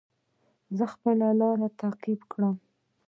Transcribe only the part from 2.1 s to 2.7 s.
کړم.